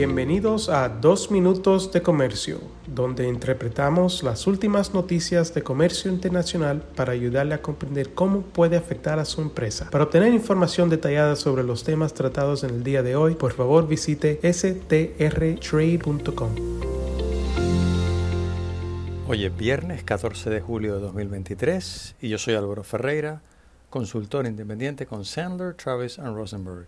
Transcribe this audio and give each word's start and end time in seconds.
Bienvenidos 0.00 0.70
a 0.70 0.88
Dos 0.88 1.30
Minutos 1.30 1.92
de 1.92 2.00
Comercio, 2.00 2.58
donde 2.86 3.28
interpretamos 3.28 4.22
las 4.22 4.46
últimas 4.46 4.94
noticias 4.94 5.52
de 5.52 5.62
comercio 5.62 6.10
internacional 6.10 6.80
para 6.96 7.12
ayudarle 7.12 7.52
a 7.52 7.60
comprender 7.60 8.14
cómo 8.14 8.40
puede 8.40 8.78
afectar 8.78 9.18
a 9.18 9.26
su 9.26 9.42
empresa. 9.42 9.90
Para 9.90 10.04
obtener 10.04 10.32
información 10.32 10.88
detallada 10.88 11.36
sobre 11.36 11.64
los 11.64 11.84
temas 11.84 12.14
tratados 12.14 12.64
en 12.64 12.70
el 12.70 12.82
día 12.82 13.02
de 13.02 13.14
hoy, 13.14 13.34
por 13.34 13.52
favor 13.52 13.86
visite 13.86 14.40
strtrade.com. 14.42 15.10
Hoy 19.28 19.44
es 19.44 19.54
viernes 19.54 20.02
14 20.02 20.48
de 20.48 20.62
julio 20.62 20.94
de 20.94 21.02
2023 21.02 22.16
y 22.22 22.30
yo 22.30 22.38
soy 22.38 22.54
Álvaro 22.54 22.84
Ferreira, 22.84 23.42
consultor 23.90 24.46
independiente 24.46 25.04
con 25.04 25.26
Sandler, 25.26 25.74
Travis 25.74 26.18
and 26.18 26.34
Rosenberg. 26.34 26.86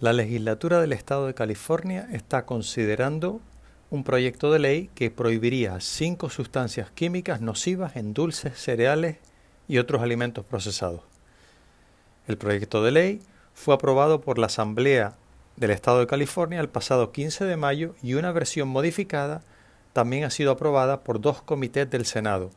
La 0.00 0.14
legislatura 0.14 0.80
del 0.80 0.94
estado 0.94 1.26
de 1.26 1.34
California 1.34 2.08
está 2.10 2.46
considerando 2.46 3.42
un 3.90 4.02
proyecto 4.02 4.50
de 4.50 4.58
ley 4.58 4.90
que 4.94 5.10
prohibiría 5.10 5.78
cinco 5.80 6.30
sustancias 6.30 6.90
químicas 6.90 7.42
nocivas 7.42 7.96
en 7.96 8.14
dulces, 8.14 8.58
cereales 8.58 9.18
y 9.68 9.76
otros 9.76 10.00
alimentos 10.00 10.46
procesados. 10.46 11.02
El 12.26 12.38
proyecto 12.38 12.82
de 12.82 12.92
ley 12.92 13.22
fue 13.52 13.74
aprobado 13.74 14.22
por 14.22 14.38
la 14.38 14.46
Asamblea 14.46 15.16
del 15.56 15.70
Estado 15.70 16.00
de 16.00 16.06
California 16.06 16.60
el 16.60 16.70
pasado 16.70 17.12
15 17.12 17.44
de 17.44 17.58
mayo 17.58 17.94
y 18.02 18.14
una 18.14 18.32
versión 18.32 18.68
modificada 18.68 19.42
también 19.92 20.24
ha 20.24 20.30
sido 20.30 20.52
aprobada 20.52 21.00
por 21.00 21.20
dos 21.20 21.42
comités 21.42 21.90
del 21.90 22.06
Senado, 22.06 22.50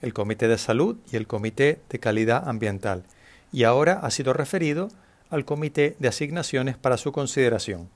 el 0.00 0.14
Comité 0.14 0.48
de 0.48 0.56
Salud 0.56 0.96
y 1.12 1.16
el 1.16 1.26
Comité 1.26 1.82
de 1.90 1.98
Calidad 1.98 2.48
Ambiental, 2.48 3.04
y 3.52 3.64
ahora 3.64 4.00
ha 4.02 4.10
sido 4.10 4.32
referido 4.32 4.88
al 5.30 5.44
Comité 5.44 5.96
de 5.98 6.08
Asignaciones 6.08 6.76
para 6.76 6.96
su 6.96 7.12
consideración. 7.12 7.88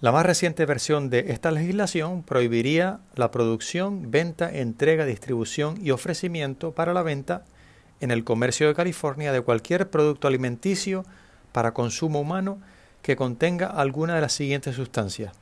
La 0.00 0.10
más 0.10 0.26
reciente 0.26 0.66
versión 0.66 1.10
de 1.10 1.26
esta 1.28 1.52
legislación 1.52 2.24
prohibiría 2.24 2.98
la 3.14 3.30
producción, 3.30 4.10
venta, 4.10 4.50
entrega, 4.50 5.04
distribución 5.04 5.78
y 5.80 5.92
ofrecimiento 5.92 6.72
para 6.72 6.92
la 6.92 7.04
venta 7.04 7.44
en 8.00 8.10
el 8.10 8.24
comercio 8.24 8.66
de 8.66 8.74
California 8.74 9.30
de 9.30 9.42
cualquier 9.42 9.90
producto 9.90 10.26
alimenticio 10.26 11.04
para 11.52 11.72
consumo 11.72 12.20
humano 12.20 12.58
que 13.00 13.14
contenga 13.14 13.68
alguna 13.68 14.16
de 14.16 14.22
las 14.22 14.32
siguientes 14.32 14.74
sustancias. 14.74 15.32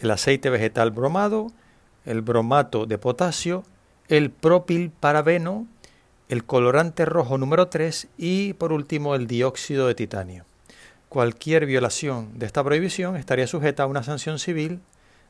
El 0.00 0.10
aceite 0.10 0.50
vegetal 0.50 0.90
bromado, 0.90 1.50
el 2.04 2.20
bromato 2.20 2.84
de 2.84 2.98
potasio, 2.98 3.64
el 4.08 4.30
propilparabeno, 4.30 5.66
el 6.30 6.44
colorante 6.44 7.04
rojo 7.06 7.38
número 7.38 7.66
3 7.66 8.06
y 8.16 8.52
por 8.52 8.72
último 8.72 9.16
el 9.16 9.26
dióxido 9.26 9.88
de 9.88 9.96
titanio. 9.96 10.44
Cualquier 11.08 11.66
violación 11.66 12.38
de 12.38 12.46
esta 12.46 12.62
prohibición 12.62 13.16
estaría 13.16 13.48
sujeta 13.48 13.82
a 13.82 13.86
una 13.86 14.04
sanción 14.04 14.38
civil 14.38 14.80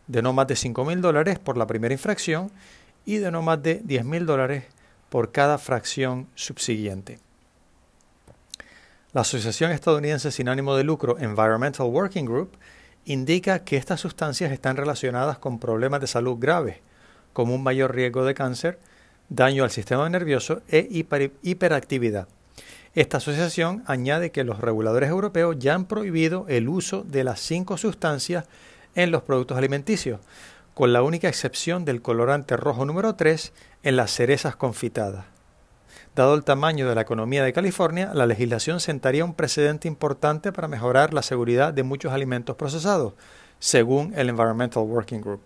de 0.08 0.20
no 0.20 0.34
más 0.34 0.46
de 0.46 0.56
5 0.56 0.84
mil 0.84 1.00
dólares 1.00 1.38
por 1.38 1.56
la 1.56 1.66
primera 1.66 1.94
infracción 1.94 2.50
y 3.06 3.16
de 3.16 3.30
no 3.30 3.40
más 3.40 3.62
de 3.62 3.80
10 3.82 4.04
mil 4.04 4.26
dólares 4.26 4.64
por 5.08 5.32
cada 5.32 5.56
fracción 5.56 6.28
subsiguiente. 6.34 7.18
La 9.14 9.22
Asociación 9.22 9.72
Estadounidense 9.72 10.30
sin 10.30 10.50
ánimo 10.50 10.76
de 10.76 10.84
lucro 10.84 11.18
Environmental 11.18 11.86
Working 11.86 12.26
Group 12.26 12.50
indica 13.06 13.60
que 13.60 13.78
estas 13.78 14.00
sustancias 14.00 14.52
están 14.52 14.76
relacionadas 14.76 15.38
con 15.38 15.58
problemas 15.60 16.02
de 16.02 16.08
salud 16.08 16.36
graves, 16.38 16.76
como 17.32 17.54
un 17.54 17.62
mayor 17.62 17.94
riesgo 17.94 18.26
de 18.26 18.34
cáncer, 18.34 18.78
daño 19.30 19.64
al 19.64 19.70
sistema 19.70 20.08
nervioso 20.10 20.60
e 20.68 20.86
hiperactividad. 21.42 22.28
Esta 22.94 23.18
asociación 23.18 23.84
añade 23.86 24.32
que 24.32 24.44
los 24.44 24.60
reguladores 24.60 25.08
europeos 25.08 25.56
ya 25.58 25.74
han 25.74 25.86
prohibido 25.86 26.44
el 26.48 26.68
uso 26.68 27.04
de 27.04 27.22
las 27.22 27.40
cinco 27.40 27.76
sustancias 27.76 28.44
en 28.96 29.12
los 29.12 29.22
productos 29.22 29.56
alimenticios, 29.56 30.20
con 30.74 30.92
la 30.92 31.02
única 31.02 31.28
excepción 31.28 31.84
del 31.84 32.02
colorante 32.02 32.56
rojo 32.56 32.84
número 32.84 33.14
3 33.14 33.52
en 33.84 33.96
las 33.96 34.10
cerezas 34.10 34.56
confitadas. 34.56 35.24
Dado 36.16 36.34
el 36.34 36.42
tamaño 36.42 36.88
de 36.88 36.96
la 36.96 37.02
economía 37.02 37.44
de 37.44 37.52
California, 37.52 38.10
la 38.12 38.26
legislación 38.26 38.80
sentaría 38.80 39.24
un 39.24 39.34
precedente 39.34 39.86
importante 39.86 40.50
para 40.50 40.66
mejorar 40.66 41.14
la 41.14 41.22
seguridad 41.22 41.72
de 41.72 41.84
muchos 41.84 42.12
alimentos 42.12 42.56
procesados, 42.56 43.14
según 43.60 44.12
el 44.16 44.28
Environmental 44.28 44.82
Working 44.82 45.20
Group. 45.20 45.42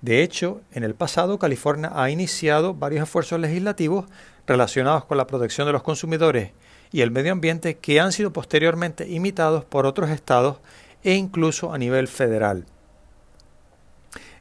De 0.00 0.22
hecho, 0.22 0.60
en 0.72 0.84
el 0.84 0.94
pasado 0.94 1.38
California 1.38 1.90
ha 1.94 2.10
iniciado 2.10 2.74
varios 2.74 3.02
esfuerzos 3.02 3.40
legislativos 3.40 4.06
relacionados 4.46 5.04
con 5.04 5.16
la 5.16 5.26
protección 5.26 5.66
de 5.66 5.72
los 5.72 5.82
consumidores 5.82 6.52
y 6.90 7.02
el 7.02 7.10
medio 7.10 7.32
ambiente 7.32 7.76
que 7.76 8.00
han 8.00 8.12
sido 8.12 8.32
posteriormente 8.32 9.08
imitados 9.08 9.64
por 9.64 9.86
otros 9.86 10.10
estados 10.10 10.58
e 11.02 11.14
incluso 11.14 11.72
a 11.72 11.78
nivel 11.78 12.08
federal. 12.08 12.64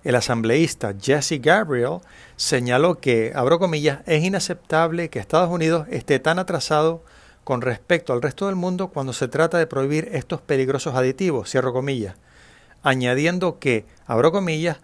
El 0.04 0.16
asambleísta 0.16 0.94
Jesse 1.00 1.42
Gabriel 1.42 2.00
señaló 2.38 3.00
que, 3.00 3.34
abro 3.36 3.60
comillas, 3.60 4.00
es 4.06 4.24
inaceptable 4.24 5.10
que 5.10 5.20
Estados 5.20 5.50
Unidos 5.50 5.88
esté 5.90 6.20
tan 6.20 6.40
atrasado 6.40 7.04
con 7.44 7.62
respecto 7.62 8.14
al 8.14 8.22
resto 8.22 8.46
del 8.46 8.56
mundo 8.56 8.90
cuando 8.90 9.12
se 9.12 9.28
trata 9.28 9.58
de 9.58 9.68
prohibir 9.68 10.10
estos 10.14 10.40
peligrosos 10.40 10.96
aditivos, 10.96 11.54
añadiendo 12.84 13.60
que, 13.60 13.86
abro 14.06 14.32
comillas, 14.32 14.78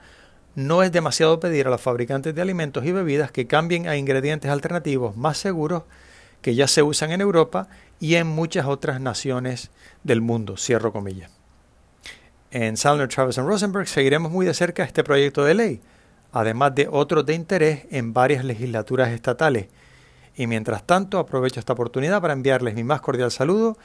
no 0.55 0.83
es 0.83 0.91
demasiado 0.91 1.39
pedir 1.39 1.67
a 1.67 1.69
los 1.69 1.81
fabricantes 1.81 2.35
de 2.35 2.41
alimentos 2.41 2.85
y 2.85 2.91
bebidas 2.91 3.31
que 3.31 3.47
cambien 3.47 3.87
a 3.87 3.97
ingredientes 3.97 4.51
alternativos 4.51 5.17
más 5.17 5.37
seguros 5.37 5.83
que 6.41 6.55
ya 6.55 6.67
se 6.67 6.83
usan 6.83 7.11
en 7.11 7.21
Europa 7.21 7.67
y 7.99 8.15
en 8.15 8.27
muchas 8.27 8.65
otras 8.65 8.99
naciones 9.01 9.71
del 10.03 10.21
mundo. 10.21 10.57
Cierro 10.57 10.91
comillas. 10.91 11.31
En 12.51 12.77
Sandler, 12.77 13.07
Travis 13.07 13.37
Rosenberg 13.37 13.87
seguiremos 13.87 14.31
muy 14.31 14.45
de 14.45 14.53
cerca 14.53 14.83
este 14.83 15.03
proyecto 15.03 15.43
de 15.43 15.55
ley, 15.55 15.81
además 16.31 16.75
de 16.75 16.87
otros 16.91 17.25
de 17.25 17.33
interés 17.33 17.85
en 17.89 18.13
varias 18.13 18.45
legislaturas 18.45 19.09
estatales. 19.09 19.67
Y 20.35 20.45
mientras 20.45 20.85
tanto 20.85 21.17
aprovecho 21.17 21.59
esta 21.59 21.73
oportunidad 21.73 22.21
para 22.21 22.33
enviarles 22.33 22.75
mi 22.75 22.83
más 22.83 23.01
cordial 23.01 23.31
saludo 23.31 23.77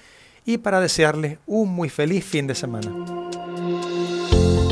y 0.45 0.59
para 0.59 0.81
desearles 0.81 1.39
un 1.47 1.71
muy 1.71 1.89
feliz 1.89 2.25
fin 2.25 2.47
de 2.47 2.55
semana. 2.55 3.28